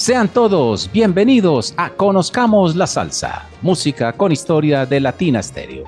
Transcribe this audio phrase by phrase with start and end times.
[0.00, 5.84] Sean todos bienvenidos a Conozcamos la Salsa, música con historia de Latina Stereo.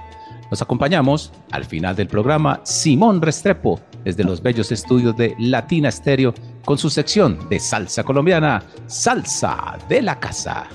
[0.51, 6.35] Nos acompañamos al final del programa Simón Restrepo desde los bellos estudios de Latina Stereo
[6.63, 10.67] con su sección de salsa colombiana, Salsa de la Casa.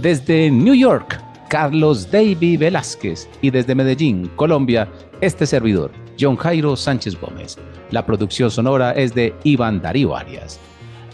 [0.00, 4.88] Desde New York, Carlos David Velázquez y desde Medellín, Colombia,
[5.20, 7.58] este servidor, John Jairo Sánchez Gómez.
[7.90, 10.60] La producción sonora es de Iván Darío Arias.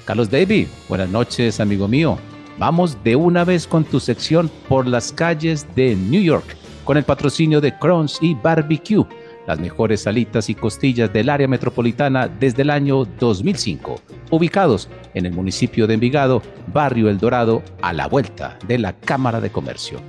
[0.04, 2.18] Carlos David, buenas noches, amigo mío.
[2.58, 6.44] Vamos de una vez con tu sección por las calles de New York,
[6.84, 9.06] con el patrocinio de Crons y Barbecue,
[9.46, 13.98] las mejores salitas y costillas del área metropolitana desde el año 2005,
[14.30, 19.40] ubicados en el municipio de Envigado, barrio El Dorado, a la vuelta de la Cámara
[19.40, 20.00] de Comercio.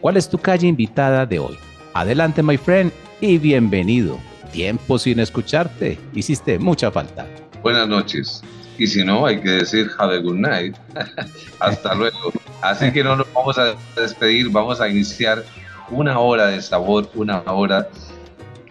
[0.00, 1.56] ¿Cuál es tu calle invitada de hoy?
[1.94, 4.18] Adelante, my friend, y bienvenido.
[4.50, 7.28] Tiempo sin escucharte, hiciste mucha falta.
[7.62, 8.42] Buenas noches
[8.78, 10.76] y si no, hay que decir have a good night.
[11.60, 12.32] Hasta luego.
[12.62, 15.44] Así que no nos vamos a despedir, vamos a iniciar
[15.90, 17.88] una hora de sabor, una hora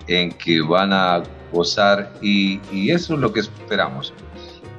[0.08, 4.14] en que van a gozar y, y eso es lo que esperamos.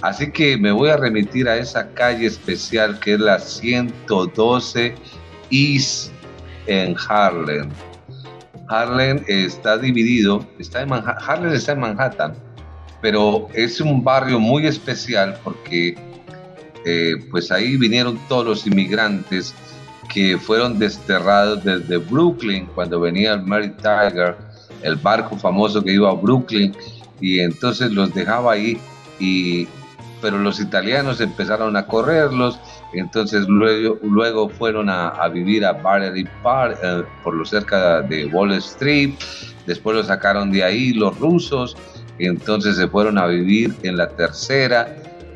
[0.03, 4.95] Así que me voy a remitir a esa calle especial que es la 112
[5.51, 6.13] East
[6.67, 7.71] en Harlem.
[8.69, 12.35] Harlem está dividido, está en Harlem está en Manhattan,
[13.05, 15.95] pero es un barrio muy especial porque
[16.87, 19.55] eh, pues ahí vinieron todos los inmigrantes
[20.09, 24.39] que fueron desterrados desde Brooklyn cuando venía el Mary Tiger,
[24.81, 26.75] el barco famoso que iba a Brooklyn
[27.21, 28.81] y entonces los dejaba ahí
[29.21, 29.69] y
[30.23, 32.59] pero los italianos empezaron a correrlos,
[32.95, 38.53] entonces luego, luego fueron a, vivir a Battery Park, eh, por lo cerca de Wall
[38.53, 39.13] Street,
[39.67, 41.77] después los sacaron de ahí los rusos,
[42.19, 44.95] entonces se fueron a vivir en la tercera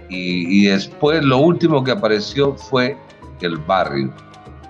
[0.09, 2.97] y, después lo último que apareció fue
[3.43, 4.12] el barrio,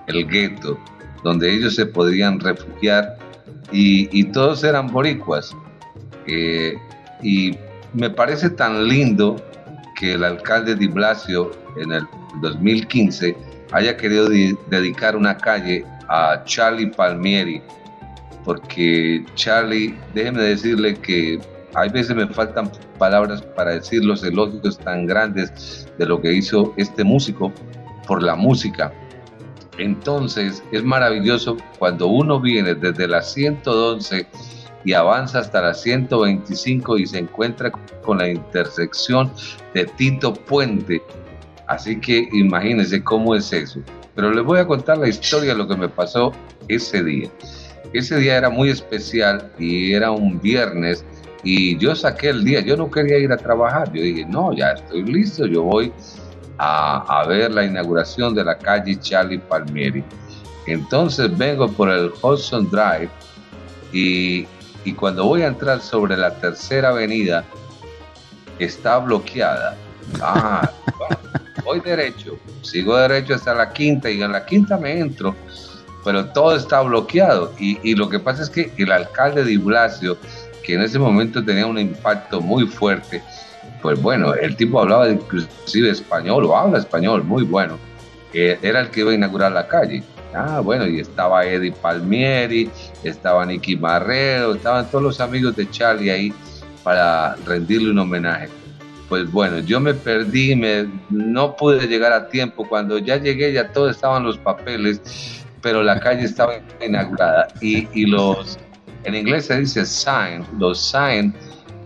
[0.07, 0.77] el gueto,
[1.23, 3.17] donde ellos se podían refugiar
[3.71, 5.55] y, todos eran boricuas.
[6.27, 6.75] Eh,
[7.21, 7.57] y
[7.93, 9.41] me parece tan lindo
[9.97, 12.07] que el alcalde de Blasio en el
[12.41, 13.35] 2015
[13.71, 14.27] haya querido
[14.69, 17.61] dedicar una calle a Charlie Palmieri,
[18.43, 21.39] porque Charlie, déjeme decirle que
[21.75, 26.73] hay veces me faltan palabras para decir los elogios tan grandes de lo que hizo
[26.77, 27.51] este músico
[28.07, 28.91] por la música.
[29.77, 34.27] Entonces es maravilloso cuando uno viene desde la 111
[34.83, 37.71] y avanza hasta la 125 y se encuentra
[38.03, 39.31] con la intersección
[39.73, 41.01] de Tito Puente.
[41.67, 43.81] Así que imagínense cómo es eso.
[44.15, 46.33] Pero les voy a contar la historia de lo que me pasó
[46.67, 47.29] ese día.
[47.93, 51.05] Ese día era muy especial y era un viernes
[51.43, 54.71] y yo saqué el día, yo no quería ir a trabajar, yo dije, no, ya
[54.71, 55.93] estoy listo, yo voy
[56.57, 60.03] a, ver la inauguración de la calle Charlie Palmieri.
[60.67, 63.09] Entonces vengo por el Hudson Drive
[63.93, 64.45] y,
[64.83, 67.45] y cuando voy a entrar sobre la tercera avenida,
[68.59, 69.77] está bloqueada.
[70.21, 70.69] Ah,
[71.63, 75.35] voy derecho, sigo derecho hasta la quinta y en la quinta me entro,
[76.03, 77.53] pero todo está bloqueado.
[77.57, 80.17] Y, y lo que pasa es que el alcalde de Blasio
[80.73, 83.21] en ese momento tenía un impacto muy fuerte,
[83.81, 87.77] pues bueno, el tipo hablaba inclusive español o habla español muy bueno,
[88.33, 90.03] era el que iba a inaugurar la calle.
[90.33, 92.69] Ah, bueno, y estaba Eddie Palmieri,
[93.03, 96.33] estaba Nicky Marrero, estaban todos los amigos de Charlie ahí
[96.83, 98.49] para rendirle un homenaje.
[99.07, 102.67] Pues bueno, yo me perdí, me, no pude llegar a tiempo.
[102.67, 105.01] Cuando ya llegué ya todos estaban los papeles,
[105.63, 108.59] pero la calle estaba inaugurada y, y los
[109.03, 110.45] en inglés se dice sign.
[110.57, 111.33] Los sign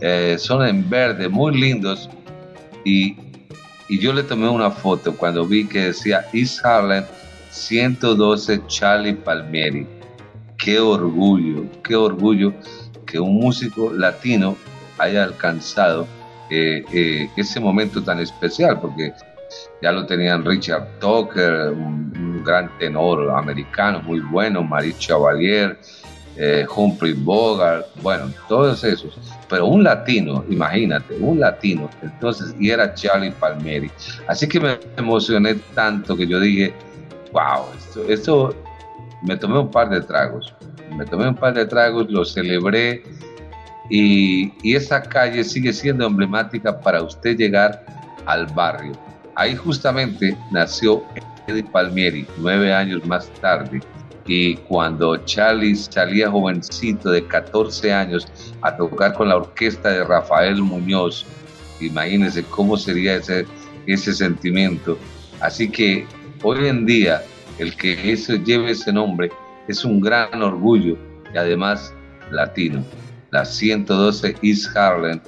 [0.02, 2.10] eh, son en verde, muy lindos.
[2.86, 3.16] Y,
[3.88, 7.04] y, yo le tomé una foto cuando vi que decía East Harlem
[7.52, 9.88] 112 Charlie Palmieri.
[10.58, 12.54] Qué orgullo, qué orgullo
[13.06, 14.56] que un músico latino
[14.98, 16.08] haya alcanzado
[16.50, 19.14] eh, eh, ese momento tan especial, porque
[19.82, 25.80] ya lo tenían Richard Tucker, un, gran tenor americano muy bueno, Marie Chevalier,
[26.38, 29.18] eh, Humphrey Bogart, bueno, todos esos.
[29.50, 33.92] Pero un latino, imagínate, un latino, entonces, y era Charlie Palmieri.
[34.28, 36.74] Así que me emocioné tanto que yo dije,
[37.32, 38.56] wow, esto, esto
[39.22, 40.54] me tomé un par de tragos,
[40.96, 43.04] me tomé un par de tragos, lo celebré
[43.90, 47.86] y, y esa calle sigue siendo emblemática para usted llegar
[48.26, 48.94] al barrio.
[49.36, 51.04] Ahí justamente nació
[51.48, 53.82] Eddie Palmieri, nueve años más tarde,
[54.26, 58.28] y cuando Charlie salía jovencito de 14 años
[58.62, 61.26] a tocar con la orquesta de Rafael Muñoz,
[61.82, 63.46] imagínense cómo sería ese,
[63.86, 64.98] ese sentimiento.
[65.42, 66.08] Así que
[66.42, 67.22] hoy en día
[67.60, 69.30] el que eso lleve ese nombre
[69.68, 70.98] es un gran orgullo
[71.34, 71.94] y además
[72.32, 72.84] latino.
[73.32, 75.20] La 112 East Harlem,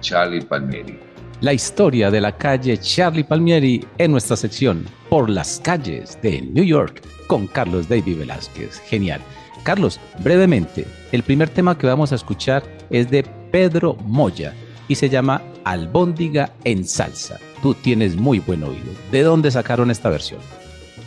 [0.00, 1.07] Charlie Palmieri.
[1.40, 6.64] La historia de la calle Charlie Palmieri en nuestra sección Por las calles de New
[6.64, 8.80] York con Carlos David Velázquez.
[8.80, 9.20] Genial.
[9.62, 14.52] Carlos, brevemente, el primer tema que vamos a escuchar es de Pedro Moya
[14.88, 17.38] y se llama Albóndiga en salsa.
[17.62, 18.92] Tú tienes muy buen oído.
[19.12, 20.40] ¿De dónde sacaron esta versión?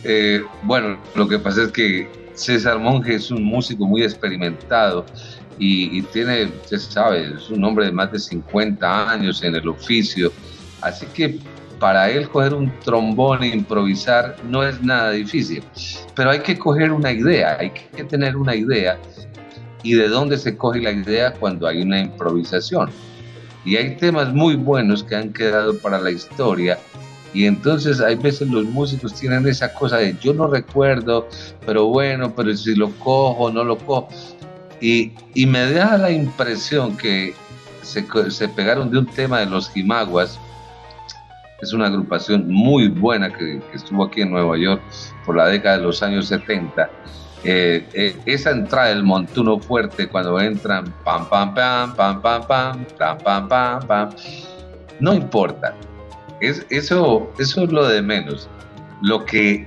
[0.02, 5.04] Eh, bueno, lo que pasa es que César Monge es un músico muy experimentado
[5.64, 10.32] y, tiene, usted sabe, es un hombre de más de 50 años en el oficio.
[10.80, 11.38] Así que
[11.78, 15.62] para él coger un trombón e improvisar no es nada difícil,
[16.16, 18.98] pero hay que coger una idea, hay que tener una idea
[19.84, 22.90] y de dónde se coge la idea cuando hay una improvisación.
[23.64, 26.76] Y hay temas muy buenos que han quedado para la historia
[27.32, 31.28] y entonces hay veces los músicos tienen esa cosa de yo no recuerdo,
[31.64, 34.08] pero bueno, pero si lo cojo, no lo cojo.
[34.82, 37.34] Y, y me da la impresión que
[37.82, 40.38] se, se pegaron de un tema de los Jimaguas,
[41.62, 44.82] es una agrupación muy buena que, estuvo aquí en Nueva York
[45.24, 46.90] por la década de los años 70.
[47.44, 52.84] Eh, eh, esa entrada del montuno fuerte cuando entran pam pam pam pam pam pam
[52.98, 54.10] pam pam pam pam
[55.00, 55.74] no importa
[56.40, 58.48] es, eso, eso es lo de menos
[59.00, 59.66] lo que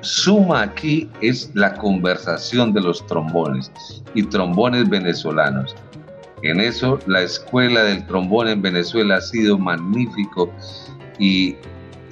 [0.00, 3.70] suma aquí es la conversación de los trombones
[4.14, 5.74] y trombones venezolanos
[6.42, 10.52] en eso la escuela del trombón en Venezuela ha sido magnífico
[11.18, 11.56] y,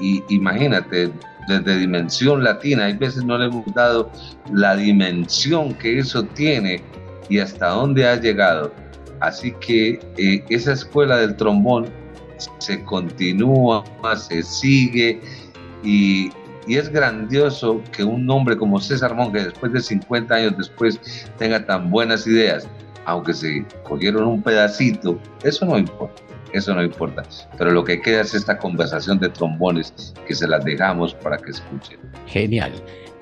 [0.01, 1.11] imagínate,
[1.47, 4.11] desde dimensión latina, hay veces no le hemos dado
[4.53, 6.83] la dimensión que eso tiene
[7.29, 8.73] y hasta dónde ha llegado.
[9.21, 11.87] Así que eh, esa escuela del trombón
[12.59, 13.85] se continúa,
[14.17, 15.21] se sigue
[15.83, 16.31] y,
[16.67, 21.01] y, es grandioso que un hombre como César Monge, después de 50 años después,
[21.39, 22.67] tenga tan buenas ideas,
[23.05, 26.23] aunque se cogieron un pedacito, eso no importa
[26.55, 27.25] eso no importa.
[27.59, 31.51] Pero lo que queda es esta conversación de trombones que se las dejamos para que
[31.51, 31.99] escuchen.
[32.27, 32.73] Genial.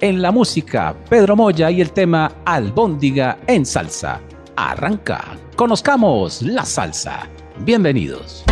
[0.00, 4.20] En la música, Pedro Moya y el tema Albóndiga en salsa.
[4.56, 5.24] Arranca.
[5.56, 7.28] Conozcamos la salsa.
[7.60, 8.44] Bienvenidos.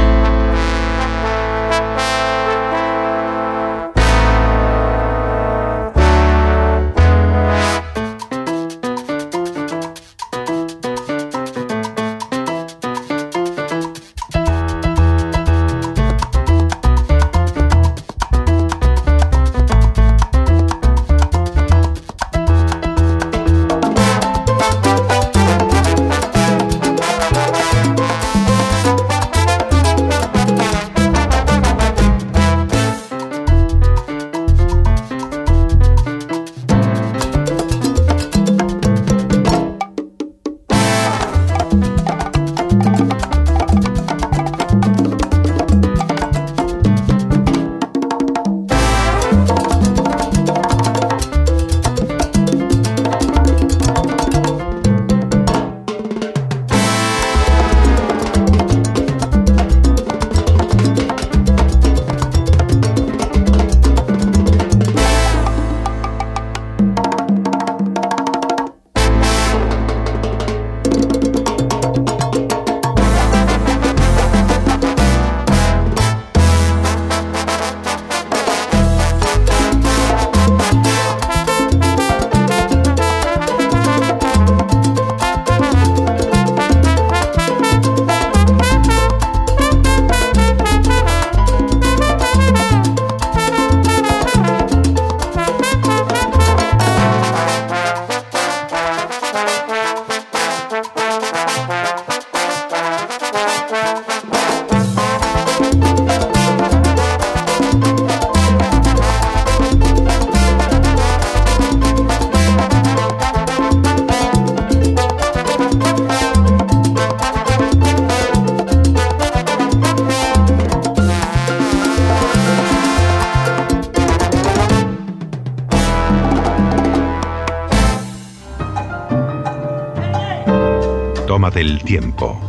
[131.50, 132.40] Del tiempo.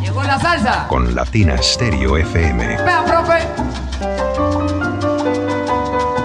[0.00, 0.86] Llegó la salsa.
[0.88, 2.66] Con Latina Stereo FM.
[2.82, 3.46] Vea, profe.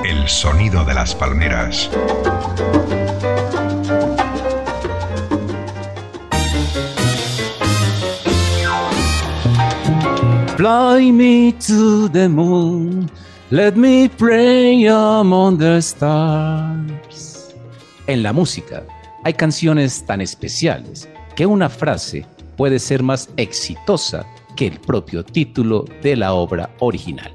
[0.09, 1.89] El sonido de las palmeras.
[10.57, 13.09] Fly me to the moon.
[13.49, 17.53] Let me pray among the stars.
[18.07, 18.83] En la música
[19.23, 22.25] hay canciones tan especiales que una frase
[22.57, 24.25] puede ser más exitosa
[24.55, 27.31] que el propio título de la obra original.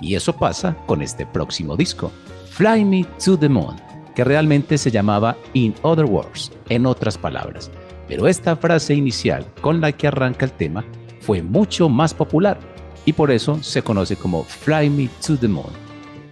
[0.00, 2.12] Y eso pasa con este próximo disco,
[2.50, 3.76] Fly Me to the Moon,
[4.14, 7.70] que realmente se llamaba In Other Words, en otras palabras.
[8.08, 10.84] Pero esta frase inicial con la que arranca el tema
[11.20, 12.58] fue mucho más popular
[13.04, 15.72] y por eso se conoce como Fly Me to the Moon.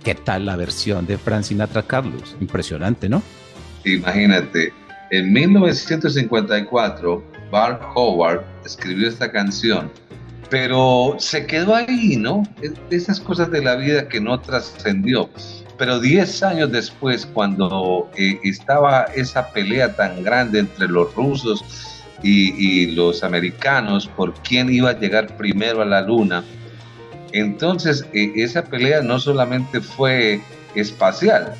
[0.02, 2.36] ¿Qué tal la versión de Frank Sinatra Carlos?
[2.40, 3.22] Impresionante, ¿no?
[3.84, 4.72] Imagínate,
[5.10, 9.90] en 1954 Bart Howard escribió esta canción,
[10.50, 12.42] pero se quedó ahí, ¿no?
[12.90, 15.28] Esas cosas de la vida que no trascendió.
[15.78, 22.86] Pero 10 años después, cuando eh, estaba esa pelea tan grande entre los rusos y,
[22.94, 26.42] los americanos por quién iba a llegar primero a la luna.
[27.32, 30.40] Entonces, e, esa pelea no solamente fue
[30.74, 31.54] espacial,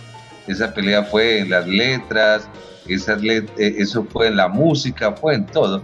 [0.47, 2.49] esa pelea fue en las letras,
[2.95, 5.83] esa e, eso fue en la música, fue en todo.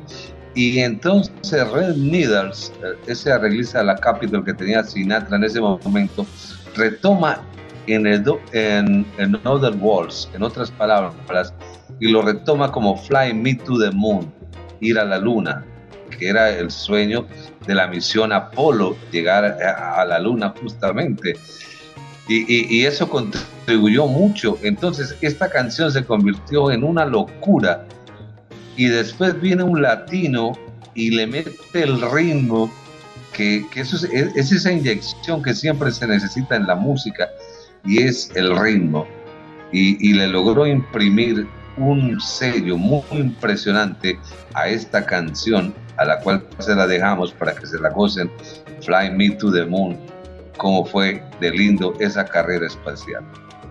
[0.55, 2.73] Y entonces Red Needles,
[3.07, 6.27] ese arreglista de la Capitol que tenía Sinatra en ese momento,
[6.75, 7.41] retoma
[7.87, 11.55] en, el, en, en Other Worlds, en otras palabras,
[12.01, 14.33] y lo retoma como Fly Me to the Moon
[14.81, 15.65] ir a la luna,
[16.19, 17.27] que era el sueño
[17.67, 21.35] de la misión Apolo, llegar a, la luna justamente.
[22.41, 24.59] Y, eso contribuyó mucho.
[24.63, 27.85] Entonces esta canción se convirtió en una locura.
[28.77, 30.53] Y después viene un latino
[30.95, 32.73] y le mete el ritmo,
[33.33, 37.31] que, eso es, es, esa inyección que siempre se necesita en la música,
[37.85, 39.07] y es el ritmo.
[39.73, 41.47] Y, y le logró imprimir
[41.77, 44.19] un sello muy impresionante
[44.55, 48.31] a esta canción, a la cual se la dejamos para que se la gocen,
[48.83, 49.99] Fly Me to the Moon,
[50.57, 53.25] como fue de lindo esa carrera espacial.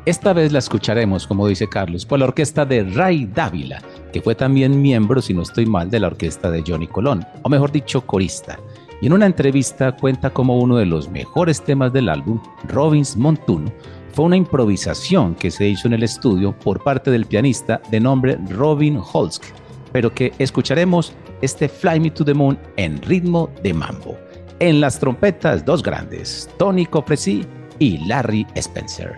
[0.06, 4.34] Esta vez la escucharemos, como dice Carlos, por la orquesta de Ray Dávila, que fue
[4.34, 8.02] también miembro, si no estoy mal, de la orquesta de Johnny Colón, o mejor dicho,
[8.02, 8.58] corista.
[9.00, 13.72] Y en una entrevista cuenta como uno de los mejores temas del álbum, Robbins Montuno,
[14.14, 18.40] fue una improvisación que se hizo en el estudio por parte del pianista de nombre
[18.50, 19.44] Robin Holsk,
[19.92, 24.18] pero que escucharemos este Fly Me to the Moon en ritmo de mambo.
[24.62, 27.44] En las trompetas, dos grandes, Tony Cofresi
[27.80, 29.18] y Larry Spencer.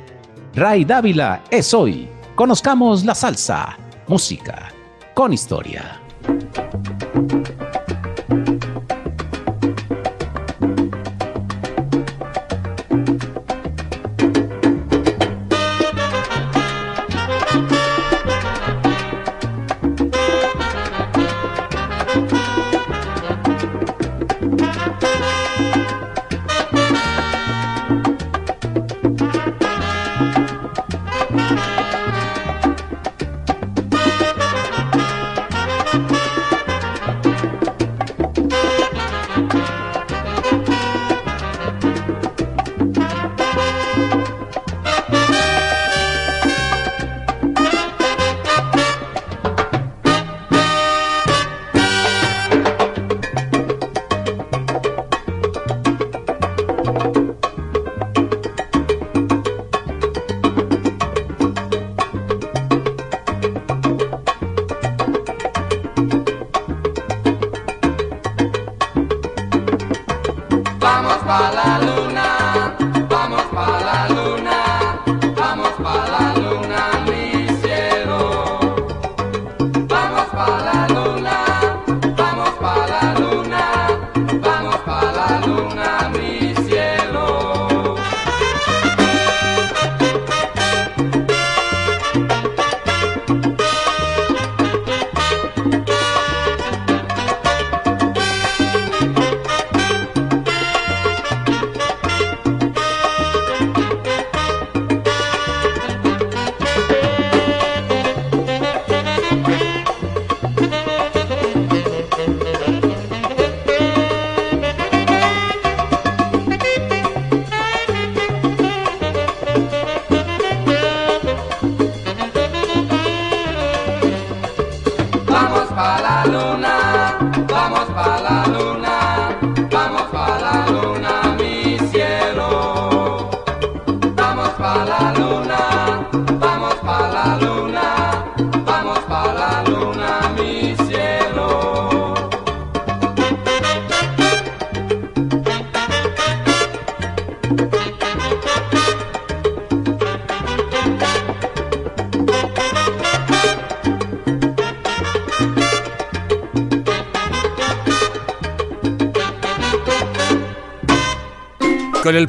[0.55, 2.07] Ray Dávila es hoy.
[2.33, 4.71] Conozcamos la salsa, música
[5.13, 5.99] con historia.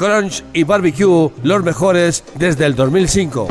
[0.00, 3.48] Crunch y Barbecue, los mejores desde el 2005.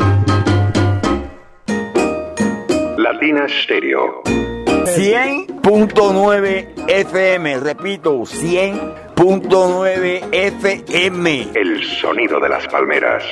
[2.98, 4.24] Latina Stereo.
[4.26, 11.50] 100.9 FM, repito, 100.9 FM.
[11.54, 13.26] El sonido de las palmeras.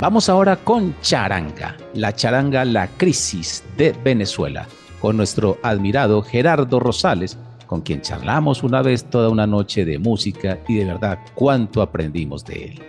[0.00, 4.66] Vamos ahora con charanga, la charanga La Crisis de Venezuela,
[4.98, 10.58] con nuestro admirado Gerardo Rosales, con quien charlamos una vez toda una noche de música
[10.66, 12.82] y de verdad cuánto aprendimos de él.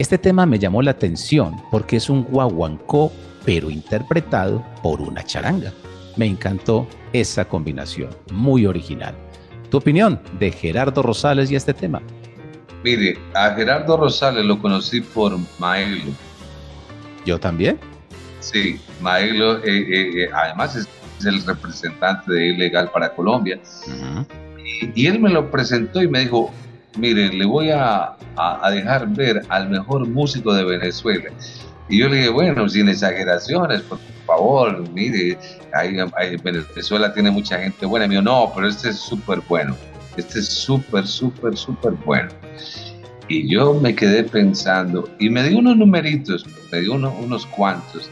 [0.00, 3.12] Este tema me llamó la atención porque es un guaguancó,
[3.44, 5.72] pero interpretado por una charanga.
[6.16, 9.14] Me encantó esa combinación, muy original.
[9.70, 12.02] ¿Tu opinión de Gerardo Rosales y este tema?
[12.82, 16.10] Mire, a Gerardo Rosales lo conocí por Maelo.
[17.24, 17.78] ¿Yo también?
[18.40, 23.60] Sí, Maelo, eh, eh, eh, además es, es el representante de Ilegal para Colombia.
[24.94, 26.50] Y, y él me lo presentó y me dijo,
[26.96, 31.30] mire, le voy a, a- a dejar ver al mejor músico de Venezuela.
[31.88, 35.38] Y yo le dije, bueno, sin exageraciones, por favor, mire,
[35.74, 38.06] ahí, ahí Venezuela tiene mucha gente buena.
[38.06, 39.76] Y me dijo, no, pero este es súper bueno.
[40.16, 42.30] Este es súper, súper, súper bueno.
[43.28, 48.10] Y yo me quedé pensando, y me dio unos numeritos, me dio uno- unos cuantos.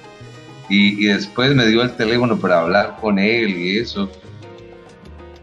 [0.68, 4.09] Y, y después me dio el teléfono para hablar con él y eso.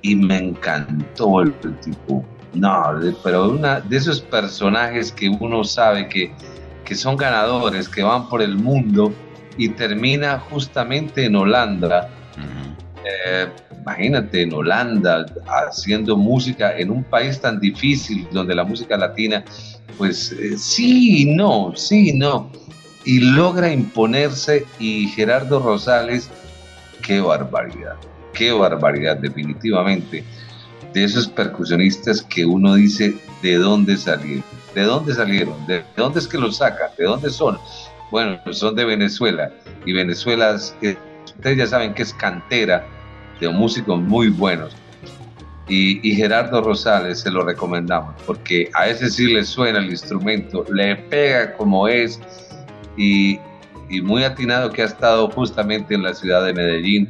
[0.01, 2.25] Y me encantó el, tipo.
[2.53, 2.85] No,
[3.23, 6.31] pero una de esos personajes que uno sabe que,
[6.85, 9.13] que son ganadores, que van por el mundo
[9.57, 12.09] y termina justamente en Holanda.
[13.25, 13.47] Eh,
[13.81, 15.25] imagínate en Holanda
[15.67, 19.43] haciendo música en un país tan difícil donde la música latina,
[19.97, 22.49] pues eh, sí no, sí no.
[23.07, 26.29] Y logra imponerse y Gerardo Rosales,
[27.01, 27.95] qué barbaridad,
[28.33, 30.25] qué barbaridad definitivamente.
[30.93, 34.43] De esos percusionistas que uno dice, ¿de dónde salieron?
[34.75, 35.65] ¿De dónde salieron?
[35.67, 36.89] ¿De dónde es que los sacan?
[36.97, 37.57] ¿De dónde son?
[38.11, 39.51] Bueno, son de Venezuela.
[39.85, 40.75] Y Venezuela, es-
[41.25, 42.85] ustedes ya saben que es cantera
[43.39, 44.75] de músicos muy buenos.
[45.69, 50.65] Y, y Gerardo Rosales se lo recomendamos, porque a ese sí le suena el instrumento,
[50.73, 52.19] le pega como es,
[52.97, 53.39] y,
[54.03, 57.09] muy atinado que ha estado justamente en la ciudad de Medellín,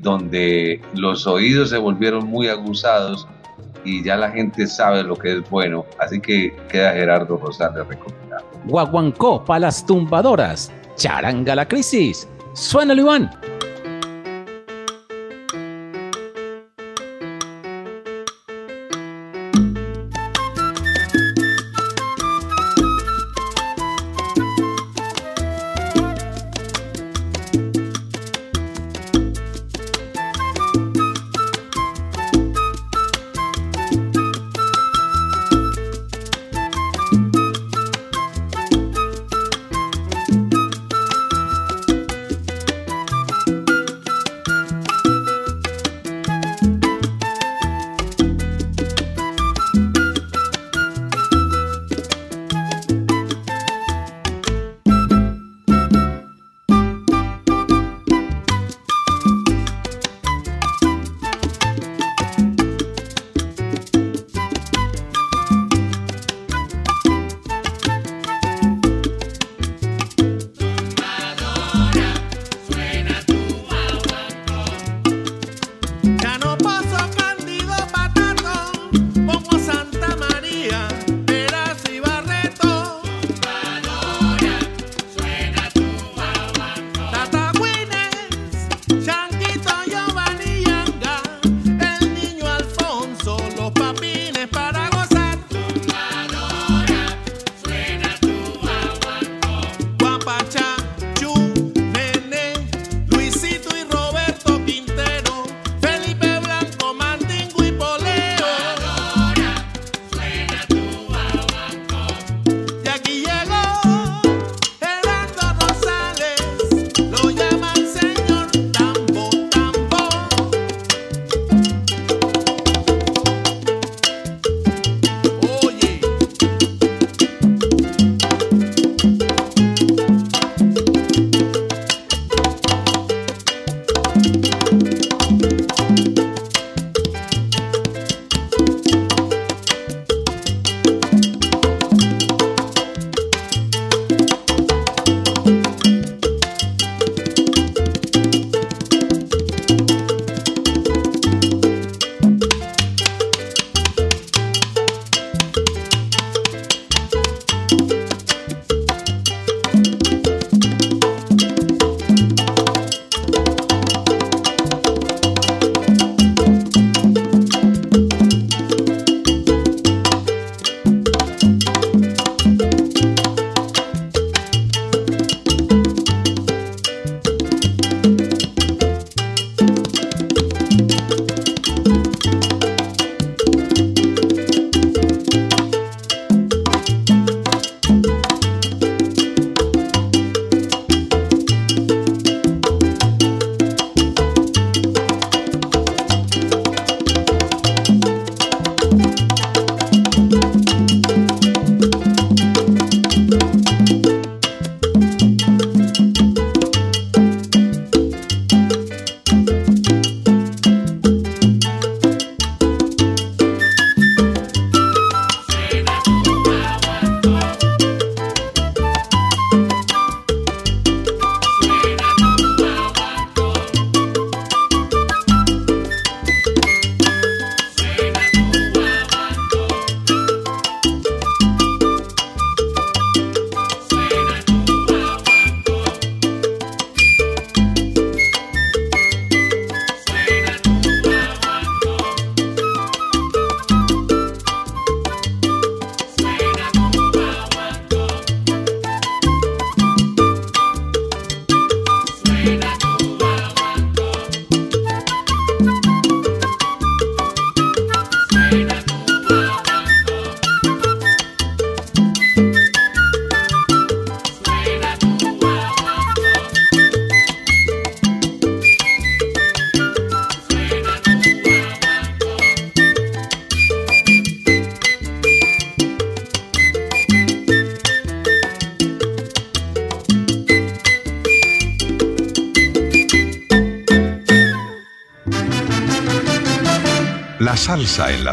[0.00, 3.26] donde los oídos se volvieron muy aguzados
[3.82, 5.86] y ya la gente sabe lo que es bueno.
[5.98, 8.44] Así que queda Gerardo Rosales recomendado.
[8.66, 10.70] Guaguancó para las tumbadoras.
[10.96, 12.28] Charanga la crisis.
[12.52, 13.30] Suénalo, Iván.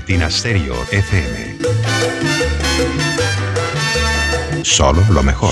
[0.05, 1.57] Latina Stereo FM.
[4.61, 5.51] Solo lo mejor.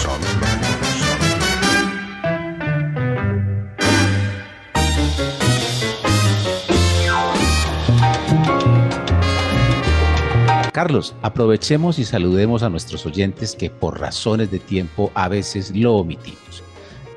[10.71, 15.95] Carlos, aprovechemos y saludemos a nuestros oyentes que por razones de tiempo a veces lo
[15.95, 16.61] omitimos.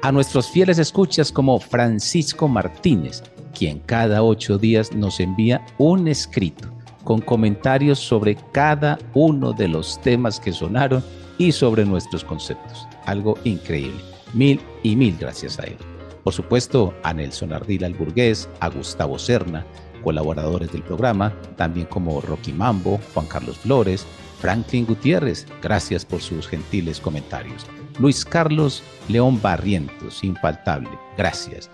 [0.01, 3.23] A nuestros fieles escuchas como Francisco Martínez,
[3.55, 6.66] quien cada ocho días nos envía un escrito
[7.07, 11.05] con comentarios sobre cada uno de los temas que sonaron
[11.39, 12.87] y sobre nuestros conceptos.
[13.05, 14.01] Algo increíble.
[14.35, 15.77] Mil y mil gracias a él.
[16.25, 19.65] Por supuesto, a Nelson Ardil Alburgués, a Gustavo Serna,
[20.03, 24.05] colaboradores del programa, también como Rocky Mambo, Juan Carlos Flores,
[24.41, 27.65] Franklin Gutiérrez, gracias por sus gentiles comentarios.
[28.01, 31.71] Luis Carlos León Barrientos, infaltable, gracias.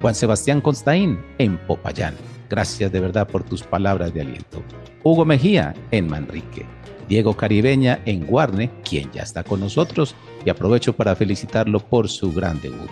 [0.00, 2.14] Juan Sebastián Constaín, en Popayán,
[2.48, 4.62] gracias de verdad por tus palabras de aliento.
[5.02, 6.66] Hugo Mejía, en Manrique.
[7.08, 12.32] Diego Caribeña, en Guarne, quien ya está con nosotros, y aprovecho para felicitarlo por su
[12.32, 12.90] gran debut.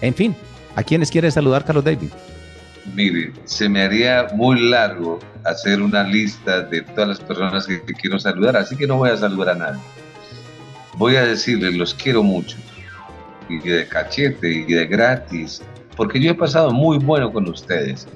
[0.00, 0.34] En fin,
[0.74, 2.08] ¿a quiénes quiere saludar Carlos David?
[2.94, 8.18] Mire, se me haría muy largo hacer una lista de todas las personas que, quiero
[8.18, 9.80] saludar, así que no voy a saludar a nadie.
[10.96, 12.56] Voy a decirles, los quiero mucho,
[13.48, 15.62] y de cachete, y de gratis,
[15.96, 18.06] porque yo he pasado muy bueno con ustedes.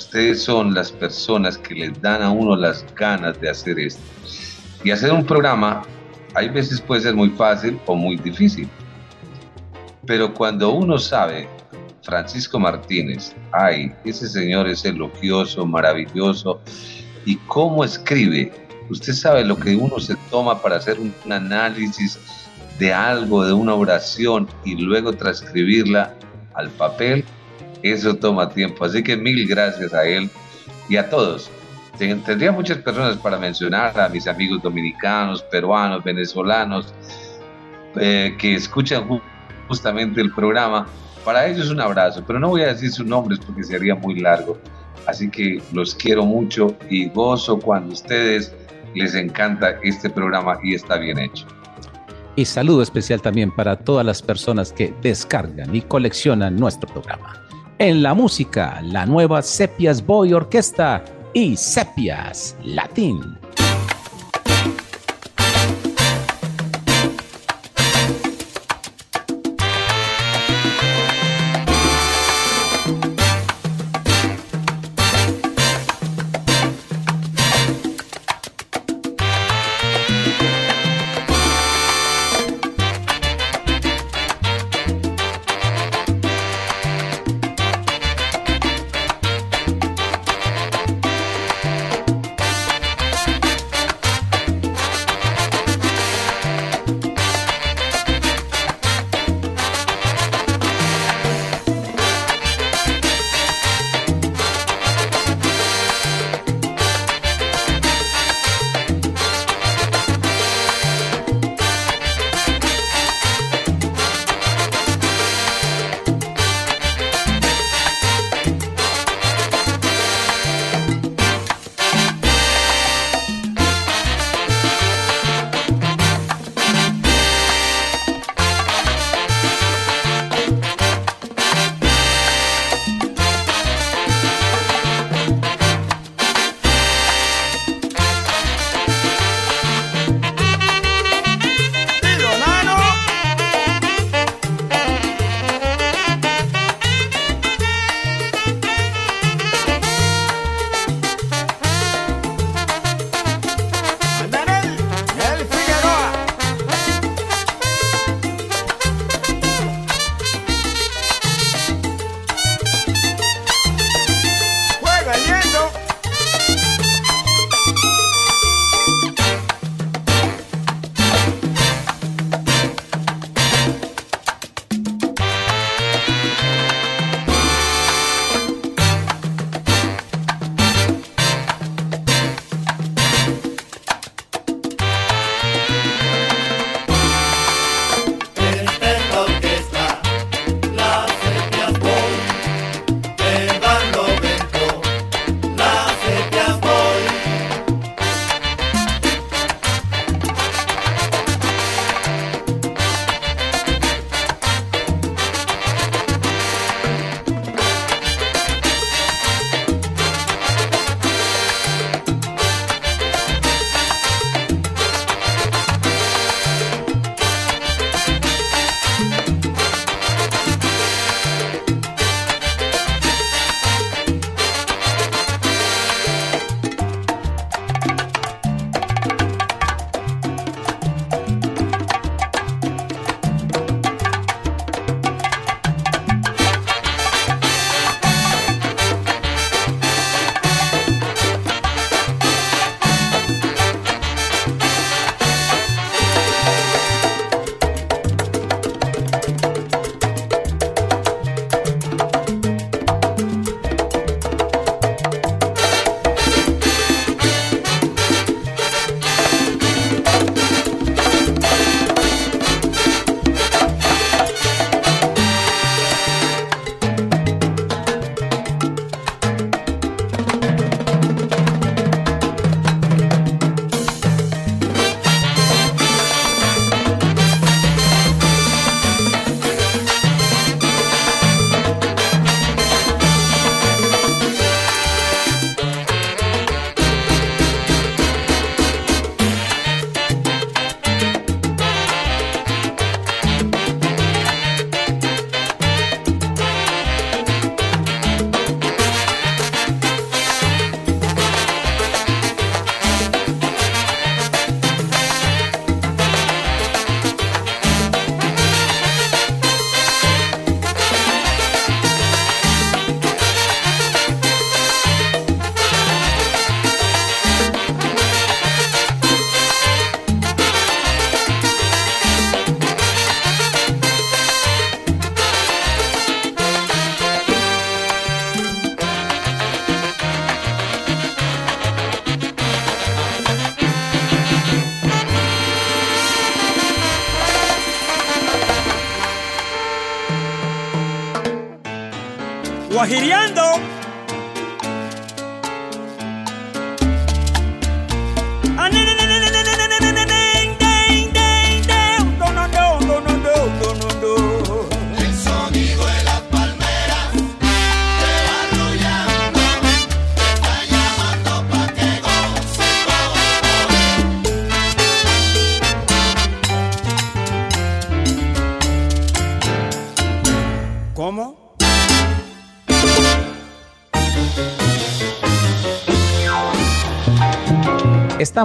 [0.00, 4.00] Ustedes son las personas que les dan a uno las ganas de hacer esto.
[4.82, 5.82] Y hacer un programa,
[6.34, 8.66] hay veces puede ser muy fácil o muy difícil.
[10.06, 11.46] Pero cuando uno sabe
[12.02, 13.34] Francisco Martínez.
[13.52, 16.62] Ay, ese señor es elogioso, maravilloso.
[17.26, 18.50] ¿Y cómo escribe?
[18.88, 22.18] Usted sabe lo que uno se toma para hacer un análisis
[22.78, 26.14] de algo, de una oración y luego transcribirla
[26.54, 27.22] al papel.
[27.82, 28.84] Eso toma tiempo.
[28.84, 30.30] Así que mil gracias a él
[30.88, 31.50] y a todos.
[31.98, 36.94] Tendría muchas personas para mencionar a mis amigos dominicanos, peruanos, venezolanos,
[37.96, 39.06] eh, que escuchan
[39.68, 40.86] justamente el programa
[41.24, 44.58] para ellos un abrazo, pero no voy a decir sus nombres porque sería muy largo.
[45.06, 48.54] Así que los quiero mucho y gozo cuando ustedes
[48.94, 51.46] les encanta este programa y está bien hecho.
[52.36, 57.49] Y saludo especial también para todas las personas que descargan y coleccionan nuestro programa.
[57.80, 63.38] En la música, la nueva Sepias Boy Orquesta y Sepias Latín.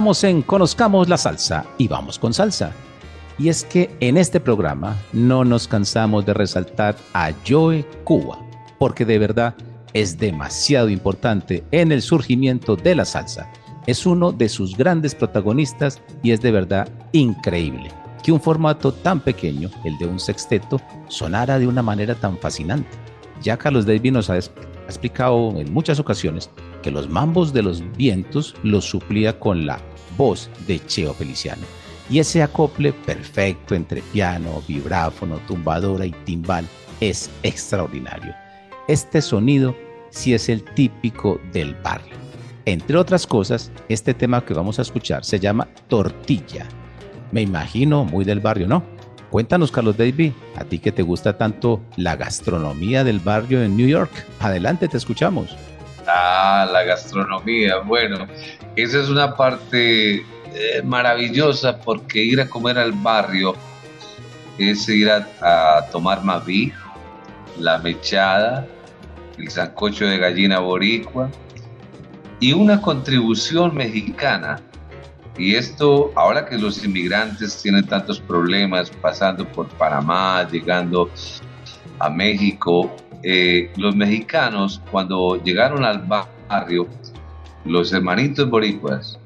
[0.06, 2.70] Estamos en Conozcamos la Salsa y vamos con salsa.
[3.40, 8.38] Y es que en este programa no nos cansamos de resaltar a Joe Cuba,
[8.78, 9.56] porque de verdad
[9.94, 13.50] es demasiado importante en el surgimiento de la salsa.
[13.88, 17.90] Es uno de sus grandes protagonistas y es de verdad increíble
[18.22, 22.96] que un formato tan pequeño, el de un sexteto, sonara de una manera tan fascinante.
[23.42, 26.48] Ya Carlos David nos ha explicado en muchas ocasiones
[26.80, 29.80] que los mambos de los vientos los suplía con la
[30.16, 31.62] voz de Cheo Feliciano.
[32.08, 36.66] Y ese acople perfecto entre piano, vibráfono, tumbadora y timbal
[37.00, 38.34] es extraordinario.
[38.88, 39.76] Este sonido
[40.10, 42.14] sí es el típico del barrio.
[42.64, 46.66] Entre otras cosas, este tema que vamos a escuchar se llama Tortilla.
[47.32, 48.84] Me imagino muy del barrio, ¿no?
[49.30, 53.88] Cuéntanos, Carlos David, a ti que te gusta tanto la gastronomía del barrio en New
[53.88, 54.10] York.
[54.40, 55.56] Adelante, te escuchamos.
[56.06, 57.78] Ah, la gastronomía.
[57.78, 58.26] Bueno,
[58.76, 63.54] esa es una parte eh, maravillosa porque ir a comer al barrio
[64.58, 66.72] es ir a, a tomar maví,
[67.58, 68.66] la mechada,
[69.38, 71.28] el sancocho de gallina boricua
[72.40, 74.60] y una contribución mexicana.
[75.38, 81.10] Y esto, ahora que los inmigrantes tienen tantos problemas pasando por Panamá, llegando
[81.98, 85.98] a México, eh, los mexicanos cuando llegaron al
[86.48, 86.86] barrio,
[87.64, 89.18] los hermanitos boricuas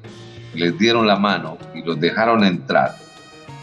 [0.53, 2.95] les dieron la mano y los dejaron entrar.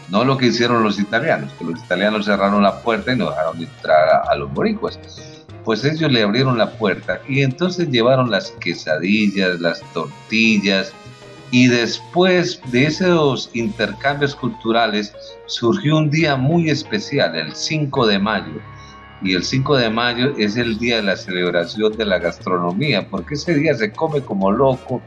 [0.09, 3.61] No lo que hicieron los italianos, que los italianos cerraron la puerta y no dejaron
[3.61, 4.99] entrar a, a los boricuas.
[5.63, 10.93] Pues ellos le abrieron la puerta y entonces llevaron las quesadillas, las tortillas,
[11.51, 15.13] y después de esos intercambios culturales
[15.47, 18.61] surgió un día muy especial, el 5 de mayo.
[19.21, 23.35] Y el 5 de mayo es el día de la celebración de la gastronomía, porque
[23.35, 25.01] ese día se come como loco,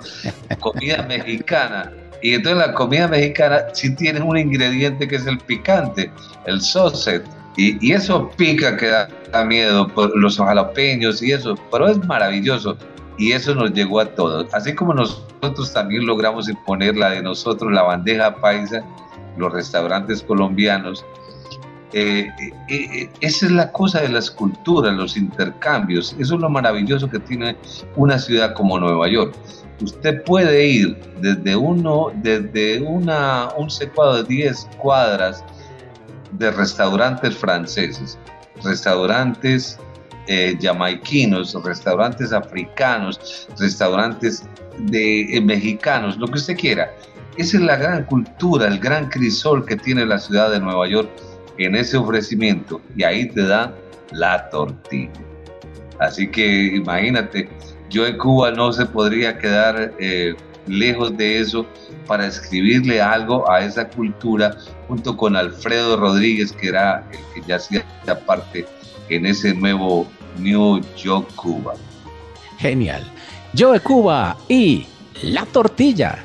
[0.60, 1.92] comida mexicana.
[2.22, 6.10] Y entonces la comida mexicana sí tiene un ingrediente que es el picante,
[6.46, 7.22] el sauce.
[7.56, 11.98] Y, y eso pica que da, da miedo, por los jalapeños y eso, pero es
[12.06, 12.76] maravilloso
[13.18, 14.52] y eso nos llegó a todos.
[14.52, 18.82] Así como nosotros también logramos imponer la de nosotros, la bandeja paisa,
[19.36, 21.04] los restaurantes colombianos.
[21.92, 26.16] Eh, eh, eh, esa es la cosa de las culturas, los intercambios.
[26.18, 27.56] Eso es lo maravilloso que tiene
[27.96, 29.34] una ciudad como Nueva York.
[29.82, 35.44] Usted puede ir desde uno, desde una, un secuado de 10 cuadras
[36.38, 38.18] de restaurantes franceses,
[38.62, 39.78] restaurantes
[40.28, 44.44] eh, jamaiquinos, restaurantes africanos, restaurantes
[44.78, 46.94] de, mexicanos, lo que usted quiera.
[47.36, 51.10] Esa es la gran cultura, el gran crisol que tiene la ciudad de Nueva York
[51.64, 53.74] en ese ofrecimiento y ahí te dan
[54.12, 55.10] la tortilla.
[55.98, 57.48] Así que imagínate,
[57.90, 60.34] yo en Cuba no se podría quedar eh,
[60.66, 61.66] lejos de eso
[62.06, 64.56] para escribirle algo a esa cultura
[64.88, 67.84] junto con Alfredo Rodríguez, que era el que ya hacía
[68.26, 68.66] parte
[69.08, 70.06] en ese nuevo
[70.38, 71.74] New York Cuba.
[72.58, 73.02] Genial.
[73.56, 74.86] Joe Cuba y
[75.22, 76.24] la tortilla.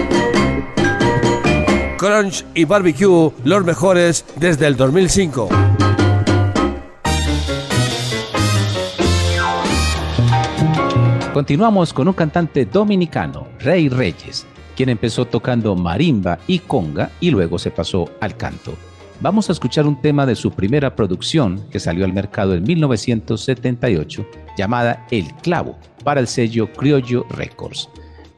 [2.01, 5.49] Crunch y Barbecue, los mejores desde el 2005.
[11.31, 17.59] Continuamos con un cantante dominicano, Rey Reyes, quien empezó tocando marimba y conga y luego
[17.59, 18.73] se pasó al canto.
[19.19, 24.25] Vamos a escuchar un tema de su primera producción que salió al mercado en 1978,
[24.57, 27.89] llamada El Clavo, para el sello Criollo Records.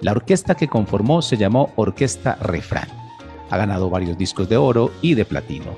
[0.01, 3.03] La orquesta que conformó se llamó Orquesta Refrán.
[3.54, 5.76] Ha ganado varios discos de oro y de platino.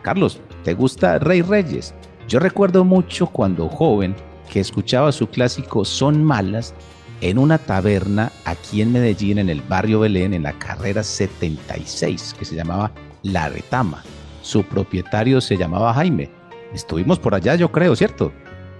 [0.00, 1.92] Carlos, ¿te gusta Rey Reyes?
[2.26, 4.16] Yo recuerdo mucho cuando joven
[4.50, 6.74] que escuchaba su clásico Son Malas
[7.20, 12.46] en una taberna aquí en Medellín, en el barrio Belén, en la carrera 76, que
[12.46, 12.90] se llamaba
[13.22, 14.02] La Retama.
[14.40, 16.30] Su propietario se llamaba Jaime.
[16.72, 18.32] Estuvimos por allá, yo creo, ¿cierto?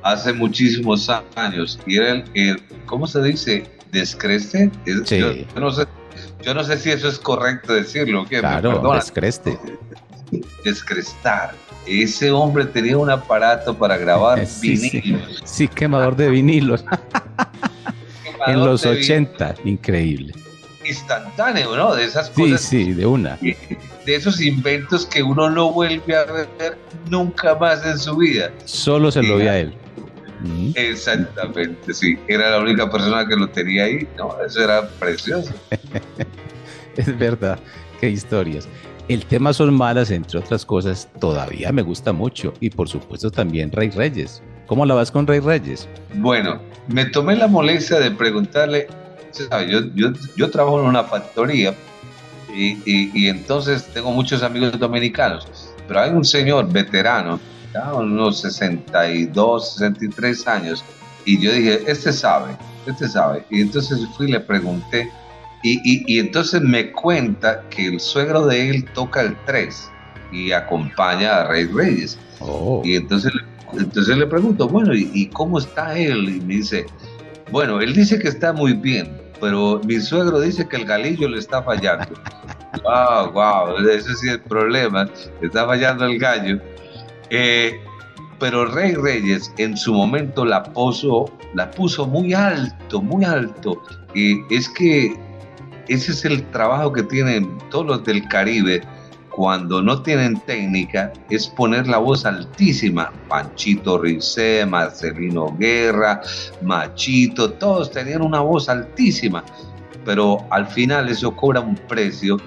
[0.03, 1.79] Hace muchísimos años.
[1.87, 3.65] Y era el, el- ¿cómo se dice?
[3.93, 4.71] ¿Descreste?
[4.87, 5.19] Es- Sí.
[5.19, 5.85] Yo, yo no sé,
[6.43, 8.27] yo no sé si eso es correcto decirlo.
[8.29, 8.41] ¿qué?
[8.41, 9.59] Claro, descreste.
[10.65, 11.55] Descrestar.
[11.87, 15.01] Ese hombre tenía un aparato para grabar Sí, sí.
[15.01, 15.43] vinilos.
[15.45, 16.85] Sí, quemador de vinilos.
[18.47, 20.35] en los de vin- 80, increíble.
[20.87, 21.95] Instantáneo, ¿no?
[21.95, 23.39] De esas Sí, cosas, sí, de una.
[24.07, 26.79] de esos inventos que uno no vuelve a ver
[27.09, 28.51] nunca más en su vida.
[28.65, 29.75] Solo se lo vi a él.
[30.45, 30.73] Ujú.
[30.75, 32.19] Exactamente, sí.
[32.29, 34.07] Era la única persona que lo tenía ahí.
[34.17, 35.53] No, eso era precioso.
[36.97, 37.59] Es verdad,
[38.01, 38.69] qué historias.
[39.09, 42.53] El tema Son Malas, entre otras cosas, todavía me gusta mucho.
[42.61, 44.43] Y por supuesto también Rey Reyes.
[44.67, 45.89] ¿Cómo la vas con Rey Reyes?
[46.15, 48.87] Bueno, me tomé la molestia de preguntarle,
[49.69, 51.75] yo, yo, yo trabajo en una factoría
[52.55, 55.47] y, y- y entonces tengo muchos amigos dominicanos,
[55.89, 57.41] pero hay un señor veterano,
[57.75, 60.85] ya unos 62, 63 años,
[61.25, 62.57] y yo dije, este sabe,
[62.87, 63.45] este sabe.
[63.51, 65.13] Y entonces fui y le pregunté,
[65.63, 69.91] y, y- y entonces me cuenta que el suegro de él toca el 3
[70.33, 72.19] y acompaña a Rey Reyes.
[72.41, 73.31] Oh, Y entonces,
[73.79, 76.29] entonces le pregunto, bueno, ¿y, y cómo está él?
[76.37, 76.87] Y me dice,
[77.51, 81.39] bueno, él dice que está muy bien, pero mi suegro dice que el galillo le
[81.39, 82.17] está fallando.
[82.85, 85.05] wow, wow, ese sí es el problema,
[85.41, 86.59] le está fallando el gallo.
[87.31, 87.81] Eh,
[88.39, 93.83] pero Rey Reyes en su momento la puso, la puso muy alto, muy alto.
[94.15, 95.15] Y es que
[95.89, 98.83] ese es el trabajo que tienen todos los del Caribe
[99.31, 103.13] cuando no tienen técnica, es poner la voz altísima.
[103.29, 106.21] Panchito Ricé, Marcelino Guerra,
[106.63, 109.45] Machito, todos tenían una voz altísima,
[110.05, 112.39] pero al final eso cobra un precio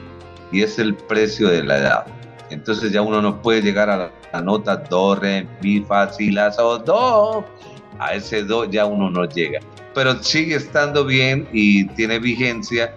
[0.51, 2.05] y es el precio de la edad.
[2.53, 6.31] Entonces ya uno no puede llegar a la, la nota do, re, mi, fa, si,
[6.31, 7.43] la, sol, do.
[7.99, 9.59] A ese do ya uno no llega.
[9.93, 12.93] Pero sigue estando bien y tiene vigencia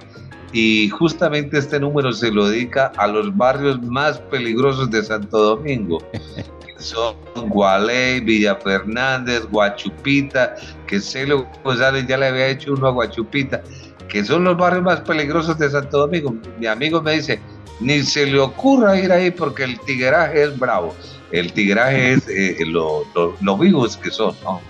[0.52, 5.98] y justamente este número se lo dedica a los barrios más peligrosos de Santo Domingo.
[6.78, 7.14] Son
[7.48, 10.54] Gualey, Villa Fernández, Guachupita,
[10.86, 13.62] que Celio González ya le había hecho uno a Guachupita,
[14.09, 16.36] que son los barrios más peligrosos de Santo Domingo.
[16.59, 17.40] Mi amigo me dice,
[17.81, 20.95] ni se le ocurra ir ahí porque el tigueraje es bravo.
[21.33, 24.61] El tigueraje es eh, lo, lo- lo vivos que son, ¿no?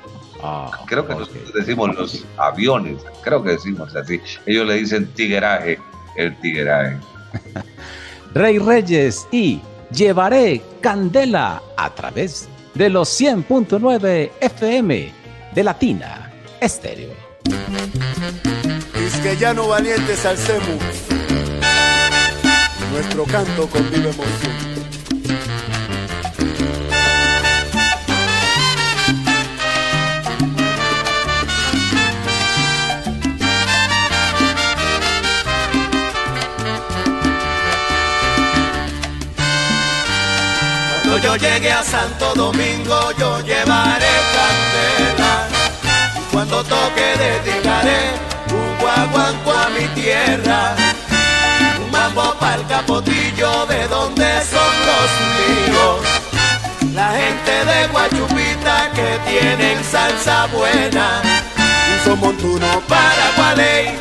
[0.42, 4.20] ah, Creo que nosotros decimos los aviones, creo que decimos así.
[4.46, 5.78] Ellos le dicen tigueraje,
[6.16, 6.96] el tigueraje.
[8.34, 9.60] Rey Reyes y
[9.92, 15.12] Llevaré Candela a través de los 100.9 FM
[15.54, 17.12] de Latina Estéreo.
[18.96, 20.82] Es que ya no valientes alcemos
[22.96, 24.54] nuestro canto con viva emoción.
[41.02, 45.48] Cuando yo llegue a Santo Domingo yo llevaré candela
[46.18, 48.12] y cuando toque dedicaré
[48.50, 50.74] un guaguanco a mi tierra
[52.16, 56.00] mambo pa'l capotillo de donde son los míos
[56.94, 61.20] la gente de Guachupita que tienen salsa buena
[61.92, 63.98] Un son montuno para Gualey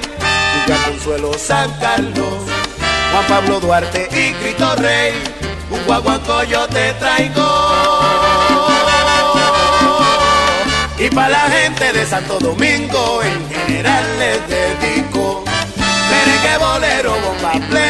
[0.66, 2.40] Villa Consuelo, San Carlos
[3.12, 5.14] Juan Pablo Duarte y Cristo Rey
[5.70, 7.44] un guaguanco yo te traigo.
[11.00, 15.44] Y para la gente de Santo Domingo en general les dedico.
[16.10, 17.85] Merengue, bolero, bomba plena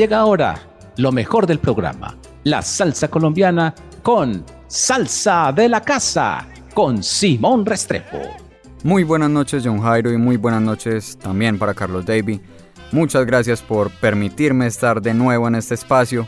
[0.00, 0.58] llega ahora
[0.96, 8.18] lo mejor del programa, la salsa colombiana con Salsa de la Casa, con Simón Restrepo.
[8.82, 12.40] Muy buenas noches John Jairo y muy buenas noches también para Carlos Davy.
[12.92, 16.26] Muchas gracias por permitirme estar de nuevo en este espacio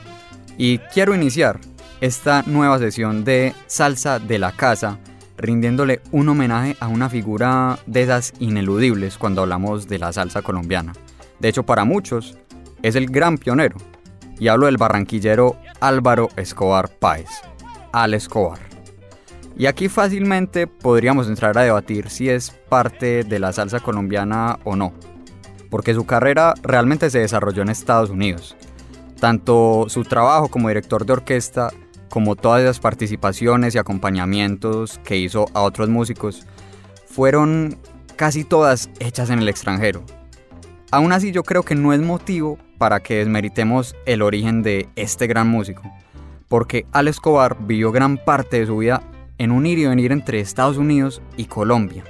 [0.59, 1.59] y quiero iniciar
[2.03, 4.99] esta nueva sesión de Salsa de la Casa
[5.39, 10.93] rindiéndole un homenaje a una figura de esas ineludibles cuando hablamos de la salsa colombiana.
[11.43, 12.39] De hecho, para muchos
[12.83, 13.76] es el gran pionero
[14.39, 17.28] y hablo del barranquillero Álvaro Escobar Páez,
[17.93, 18.59] Al Escobar.
[19.57, 24.76] Y aquí fácilmente podríamos entrar a debatir si es parte de la salsa colombiana o
[24.76, 24.93] no,
[25.70, 28.57] porque su carrera realmente se desarrolló en Estados Unidos.
[29.20, 31.70] Tanto su trabajo como director de orquesta
[32.09, 36.47] como todas las participaciones y acompañamientos que hizo a otros músicos,
[37.07, 37.78] fueron
[38.16, 40.05] casi todas hechas en el extranjero.
[40.93, 45.26] Aún así yo creo que no es motivo para que desmeritemos el origen de este
[45.26, 45.82] gran músico,
[46.49, 49.03] porque Al Escobar vivió gran parte de su vida
[49.38, 52.05] en un ir y venir entre Estados Unidos y Colombia.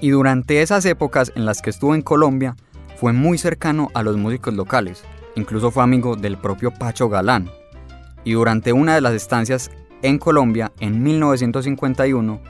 [0.00, 2.54] Y durante esas épocas en las que estuvo en Colombia,
[2.94, 5.02] fue muy cercano a los músicos locales,
[5.34, 7.50] incluso fue amigo del propio Pacho Galán.
[8.22, 9.72] Y durante una de las estancias
[10.02, 12.40] en Colombia, en 1951,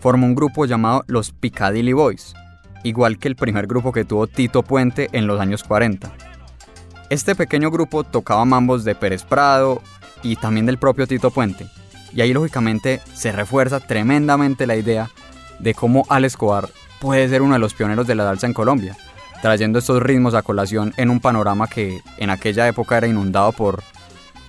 [0.00, 2.36] formó un grupo llamado los Piccadilly Boys,
[2.82, 6.10] igual que el primer grupo que tuvo Tito Puente en los años 40.
[7.10, 9.82] Este pequeño grupo tocaba mambos de Pérez Prado
[10.22, 11.66] y también del propio Tito Puente,
[12.12, 15.10] y ahí lógicamente se refuerza tremendamente la idea
[15.58, 16.68] de cómo Al Escobar
[17.00, 18.96] puede ser uno de los pioneros de la salsa en Colombia,
[19.42, 23.82] trayendo estos ritmos a colación en un panorama que en aquella época era inundado por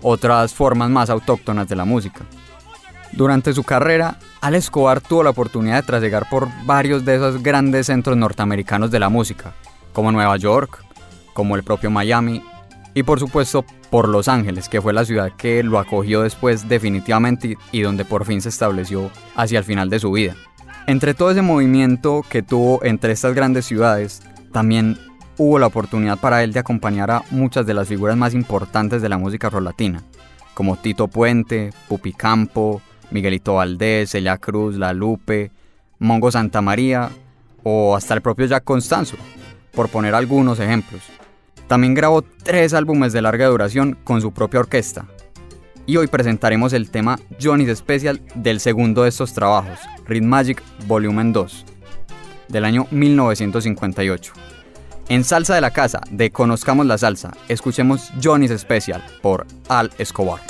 [0.02, 2.26] otras formas más autóctonas de la música.
[3.14, 7.88] Durante su carrera, Al Escobar tuvo la oportunidad de trasegar por varios de esos grandes
[7.88, 9.54] centros norteamericanos de la música,
[9.94, 10.84] como Nueva York,
[11.34, 12.44] como el propio Miami,
[12.94, 17.58] y por supuesto por Los Ángeles, que fue la ciudad que lo acogió después definitivamente
[17.72, 20.36] y donde por fin se estableció hacia el final de su vida.
[20.88, 24.98] Entre todo ese movimiento que tuvo entre estas grandes ciudades, también
[25.38, 29.10] hubo la oportunidad para él de acompañar a muchas de las figuras más importantes de
[29.10, 30.04] la música afrolatina,
[30.54, 32.82] como Tito Puente, Pupi Campo,
[33.12, 35.52] Miguelito Valdés, Celia Cruz, La Lupe,
[36.00, 37.10] Mongo Santa María
[37.64, 39.18] o hasta el propio Jack Constanzo,
[39.74, 41.02] por poner algunos ejemplos.
[41.68, 45.06] También grabó tres álbumes de larga duración con su propia orquesta.
[45.86, 51.34] Y hoy presentaremos el tema Johnny's Special del segundo de estos trabajos, Rhythm Magic Volumen
[51.34, 51.66] 2,
[52.48, 54.34] del año 1958.
[55.10, 60.42] En Salsa de la Casa de Conozcamos la Salsa, escuchemos Johnny's Special por Al Escobar.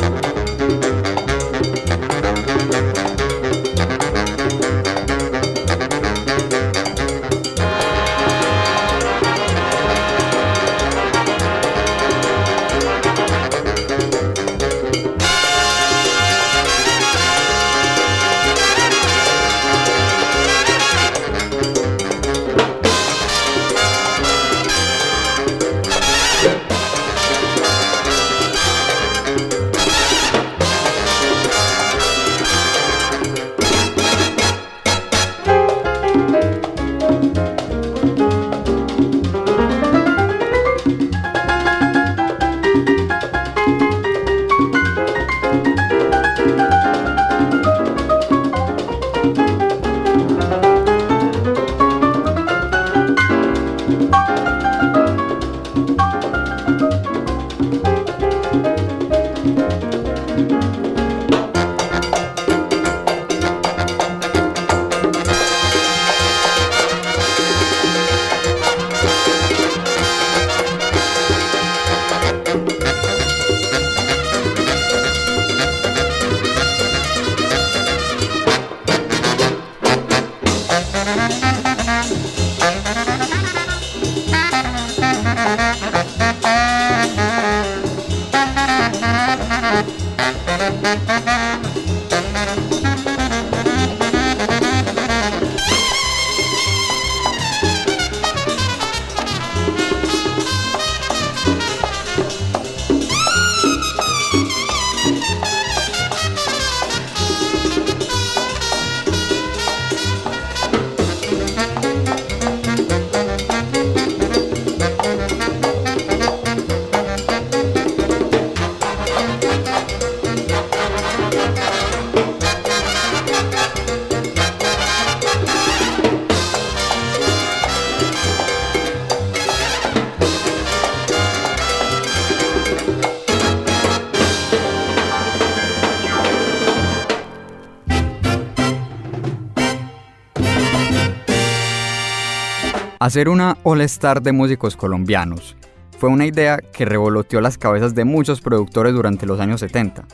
[143.10, 145.56] Hacer una all-star de músicos colombianos
[145.98, 150.06] fue una idea que revoloteó las cabezas de muchos productores durante los años 70,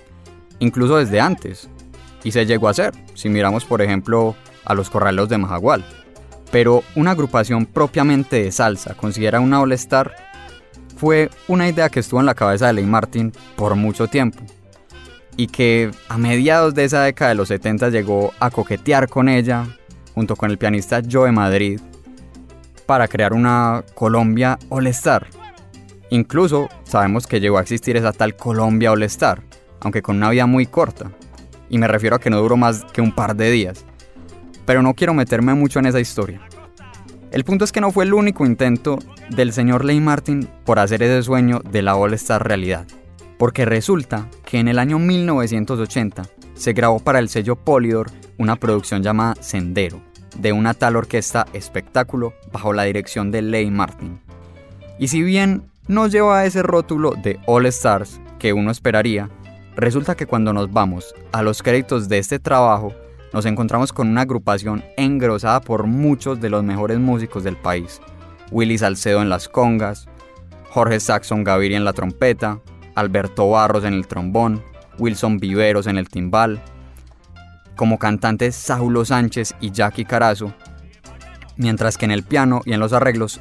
[0.59, 1.67] incluso desde antes,
[2.23, 4.33] y se llegó a hacer, si miramos por ejemplo
[4.63, 5.83] a los Corralos de Majagual.
[6.53, 10.15] Pero una agrupación propiamente de salsa, considera una all-star,
[10.95, 14.41] fue una idea que estuvo en la cabeza de Ley Martin por mucho tiempo,
[15.35, 19.65] y que a mediados de esa década de los 70 llegó a coquetear con ella,
[20.13, 21.81] junto con el pianista Joe Madrid,
[22.85, 25.27] para crear una Colombia All Star.
[26.09, 29.41] Incluso sabemos que llegó a existir esa tal Colombia All Star,
[29.81, 31.11] aunque con una vida muy corta.
[31.69, 33.85] Y me refiero a que no duró más que un par de días.
[34.65, 36.41] Pero no quiero meterme mucho en esa historia.
[37.31, 41.03] El punto es que no fue el único intento del señor Ley Martin por hacer
[41.03, 42.85] ese sueño de la All Star realidad.
[43.37, 46.23] Porque resulta que en el año 1980
[46.53, 50.01] se grabó para el sello Polydor una producción llamada Sendero,
[50.35, 54.19] de una tal orquesta espectáculo bajo la dirección de Ley Martin.
[54.99, 59.29] Y si bien no lleva ese rótulo de All Stars que uno esperaría,
[59.75, 62.93] resulta que cuando nos vamos a los créditos de este trabajo,
[63.33, 68.01] nos encontramos con una agrupación engrosada por muchos de los mejores músicos del país.
[68.51, 70.07] Willy Salcedo en las congas,
[70.69, 72.59] Jorge Saxon Gaviria en la trompeta,
[72.95, 74.63] Alberto Barros en el trombón,
[74.97, 76.61] Wilson Viveros en el timbal,
[77.75, 80.53] como cantantes Saulo Sánchez y Jackie Carazo,
[81.57, 83.39] mientras que en el piano y en los arreglos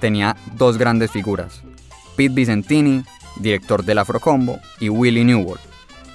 [0.00, 1.62] tenía dos grandes figuras,
[2.16, 3.04] Pete Vicentini,
[3.36, 5.60] director del Afrocombo, y Willie Newell,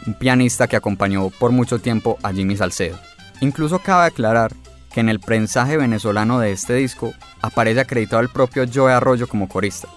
[0.08, 2.98] un pianista que acompañó por mucho tiempo a Jimmy Salcedo.
[3.40, 4.54] Incluso cabe aclarar
[4.94, 9.48] que en el prensaje venezolano de este disco aparece acreditado el propio Joe Arroyo como
[9.48, 9.88] corista,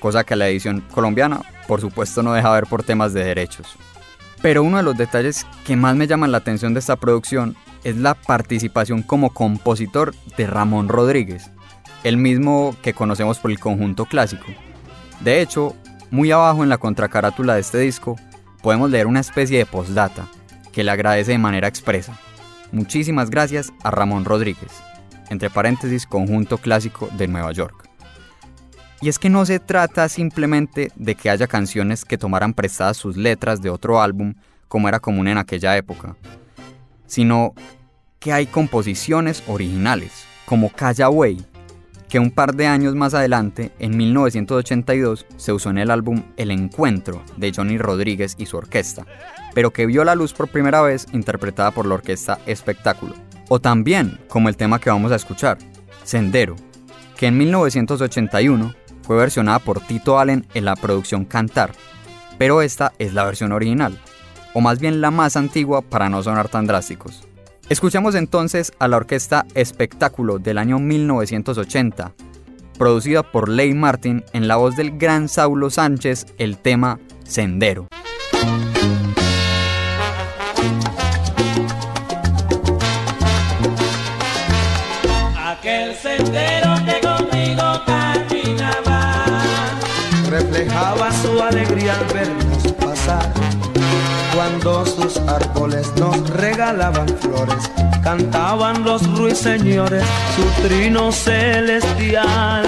[0.00, 3.66] cosa que la edición colombiana por supuesto no deja ver por temas de derechos.
[4.44, 7.96] Pero uno de los detalles que más me llaman la atención de esta producción es
[7.96, 11.50] la participación como compositor de Ramón Rodríguez,
[12.02, 14.44] el mismo que conocemos por el conjunto clásico.
[15.20, 15.74] De hecho,
[16.10, 18.16] muy abajo en la contracarátula de este disco
[18.62, 20.28] podemos leer una especie de postdata
[20.72, 22.20] que le agradece de manera expresa.
[22.70, 24.72] Muchísimas gracias a Ramón Rodríguez,
[25.30, 27.83] entre paréntesis conjunto clásico de Nueva York.
[29.00, 33.16] Y es que no se trata simplemente de que haya canciones que tomaran prestadas sus
[33.16, 34.34] letras de otro álbum,
[34.68, 36.16] como era común en aquella época,
[37.06, 37.54] sino
[38.18, 41.44] que hay composiciones originales, como Calla Way,
[42.08, 46.50] que un par de años más adelante, en 1982, se usó en el álbum El
[46.50, 49.04] Encuentro de Johnny Rodríguez y su orquesta,
[49.54, 53.14] pero que vio la luz por primera vez interpretada por la orquesta Espectáculo.
[53.48, 55.58] O también, como el tema que vamos a escuchar,
[56.04, 56.56] Sendero,
[57.16, 58.74] que en 1981
[59.04, 61.72] fue versionada por Tito Allen en la producción Cantar,
[62.38, 63.98] pero esta es la versión original,
[64.54, 67.28] o más bien la más antigua para no sonar tan drásticos.
[67.68, 72.12] Escuchamos entonces a la orquesta Espectáculo del año 1980,
[72.78, 77.88] producida por Ley Martin en la voz del gran Saulo Sánchez, el tema Sendero.
[85.36, 86.53] Aquel sendero
[91.48, 93.32] alegría al vernos pasar.
[94.34, 97.70] Cuando sus árboles nos regalaban flores,
[98.02, 102.64] cantaban los ruiseñores su trino celestial.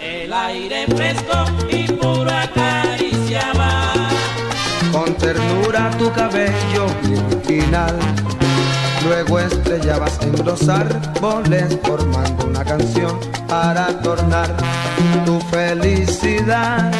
[0.00, 3.92] El aire fresco y puro acariciaba
[4.92, 7.96] Con ternura tu cabello virginal.
[9.04, 13.18] Luego estrellabas en los árboles formando una canción
[13.48, 14.56] para adornar
[15.24, 16.92] tu felicidad,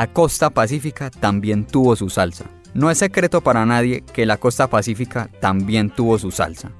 [0.00, 2.46] la costa pacífica también tuvo su salsa.
[2.72, 6.70] No es secreto para nadie que la costa pacífica también tuvo su salsa.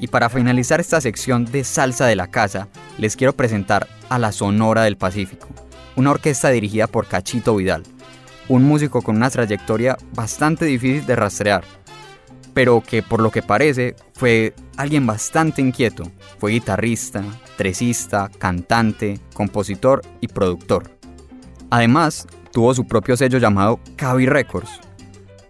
[0.00, 4.32] Y para finalizar esta sección de salsa de la casa, les quiero presentar a la
[4.32, 5.46] Sonora del Pacífico,
[5.94, 7.82] una orquesta dirigida por Cachito Vidal,
[8.48, 11.64] un músico con una trayectoria bastante difícil de rastrear,
[12.54, 16.10] pero que por lo que parece fue alguien bastante inquieto.
[16.38, 17.22] Fue guitarrista,
[17.58, 20.90] tresista, cantante, compositor y productor.
[21.68, 24.80] Además, tuvo su propio sello llamado Cavi Records,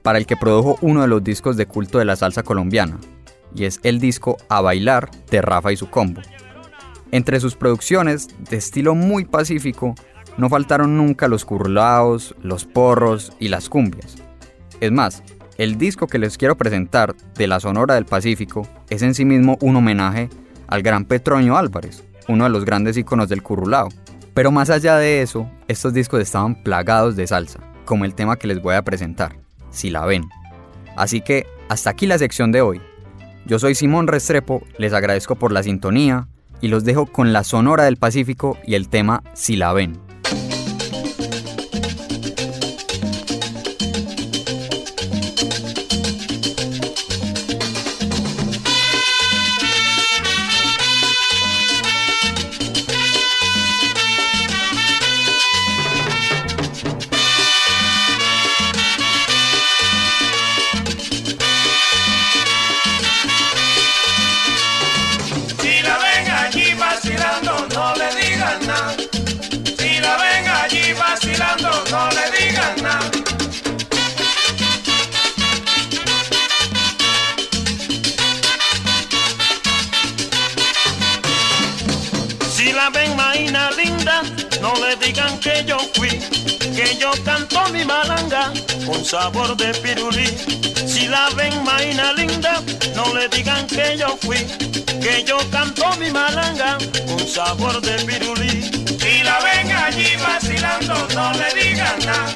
[0.02, 2.98] para el que produjo uno de los discos de culto de la salsa colombiana,
[3.54, 6.22] y es el disco A Bailar de Rafa y su combo.
[7.12, 9.94] Entre sus producciones, de estilo muy pacífico,
[10.38, 14.16] no faltaron nunca los curlaos, los porros y las cumbias.
[14.80, 15.22] Es más,
[15.58, 19.58] el disco que les quiero presentar de la Sonora del Pacífico es en sí mismo
[19.60, 20.30] un homenaje
[20.68, 23.90] al gran Petroño Álvarez, uno de los grandes iconos del currulao.
[24.34, 28.48] Pero más allá de eso, estos discos estaban plagados de salsa, como el tema que
[28.48, 29.36] les voy a presentar,
[29.70, 30.24] si la ven.
[30.96, 32.80] Así que hasta aquí la sección de hoy.
[33.46, 36.26] Yo soy Simón Restrepo, les agradezco por la sintonía
[36.60, 39.98] y los dejo con la Sonora del Pacífico y el tema Si la ven.
[85.44, 86.08] Que yo fui,
[86.74, 88.50] que yo canto mi malanga
[88.86, 90.26] con sabor de pirulí.
[90.86, 92.62] Si la ven maína linda,
[92.96, 94.38] no le digan que yo fui,
[95.02, 98.62] que yo canto mi malanga con sabor de pirulí.
[98.98, 102.34] Si la ven allí vacilando, no le digan nada.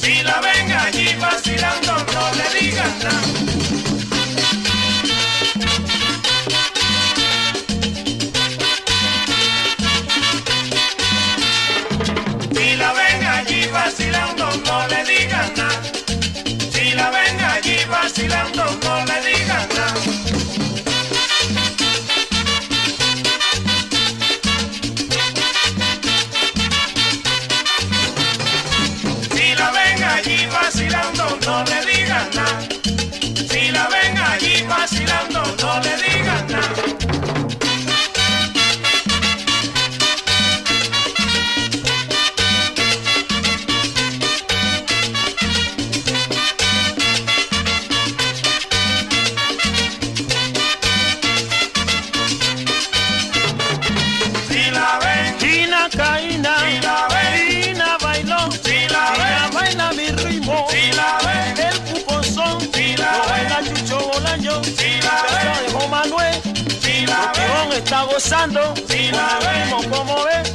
[0.00, 3.49] Si la ven allí vacilando, no le digan nada.
[18.50, 18.89] Vacilando, no
[68.20, 70.52] gozando, Si la ritmo como ves.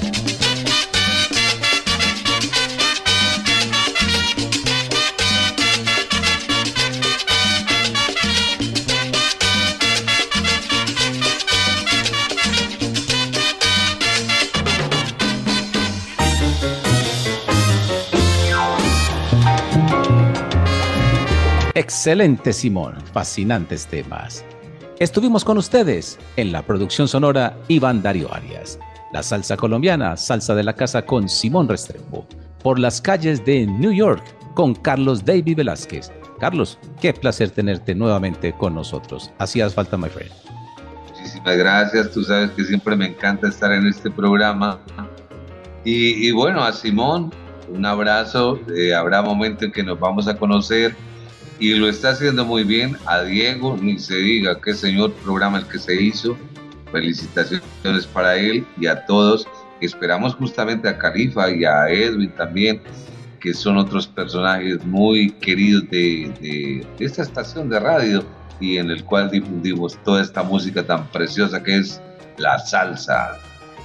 [21.74, 24.46] Excelente Simón, fascinantes temas.
[24.98, 28.80] Estuvimos con ustedes en la producción sonora Iván Darío Arias,
[29.12, 32.26] la salsa colombiana, salsa de la casa con Simón Restrepo,
[32.64, 34.24] por las calles de New York
[34.54, 36.14] con Carlos David Velázquez.
[36.40, 39.32] Carlos, qué placer tenerte nuevamente con nosotros.
[39.38, 40.32] Hacías falta, my friend.
[41.10, 42.12] Muchísimas gracias.
[42.12, 44.80] Tú sabes que siempre me encanta estar en este programa.
[45.84, 47.34] Y, y bueno, a Simón,
[47.68, 48.62] un abrazo.
[48.74, 50.96] Eh, habrá momento en que nos vamos a conocer
[51.60, 52.98] y lo está haciendo muy bien.
[53.06, 56.38] A Diego, ni se diga qué señor programa el que se hizo.
[56.92, 59.48] Felicitaciones para él y a todos.
[59.82, 62.82] Esperamos justamente a Califa y a Edwin también,
[63.40, 68.24] que son otros personajes muy queridos de, de- esta estación de radio
[68.60, 72.02] y en el cual difundimos toda esta música tan preciosa que es
[72.38, 73.38] la salsa.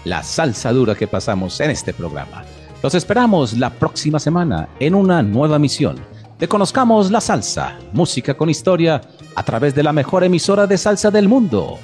[0.04, 2.42] La salsa dura que pasamos en este programa.
[2.82, 5.96] Los esperamos la próxima semana en una nueva misión
[6.40, 9.00] de Conozcamos la Salsa, música con historia
[9.34, 11.78] a través de la mejor emisora de salsa del mundo,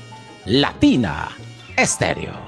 [0.46, 1.28] Latina
[1.76, 2.46] Estéreo.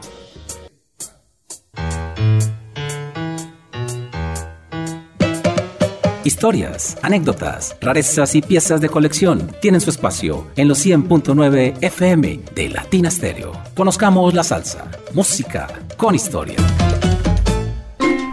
[6.24, 12.68] historias, anécdotas, rarezas y piezas de colección tienen su espacio en los 100.9 FM de
[12.68, 13.52] Latina Stereo.
[13.74, 16.56] Conozcamos la salsa, música con historia.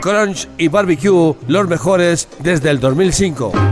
[0.00, 3.69] Crunch y Barbecue, los mejores desde el 2005.